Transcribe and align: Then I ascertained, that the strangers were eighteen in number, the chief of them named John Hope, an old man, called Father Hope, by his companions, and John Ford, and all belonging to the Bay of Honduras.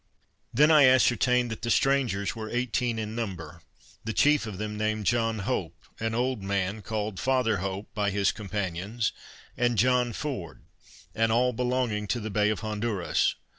Then 0.51 0.71
I 0.71 0.85
ascertained, 0.87 1.51
that 1.51 1.61
the 1.61 1.69
strangers 1.69 2.35
were 2.35 2.49
eighteen 2.49 2.97
in 2.97 3.13
number, 3.13 3.61
the 4.03 4.13
chief 4.13 4.47
of 4.47 4.57
them 4.57 4.75
named 4.75 5.05
John 5.05 5.37
Hope, 5.45 5.75
an 5.99 6.15
old 6.15 6.41
man, 6.41 6.81
called 6.81 7.19
Father 7.19 7.57
Hope, 7.57 7.93
by 7.93 8.09
his 8.09 8.31
companions, 8.31 9.11
and 9.55 9.77
John 9.77 10.11
Ford, 10.11 10.63
and 11.13 11.31
all 11.31 11.53
belonging 11.53 12.07
to 12.07 12.19
the 12.19 12.31
Bay 12.31 12.49
of 12.49 12.61
Honduras. 12.61 13.35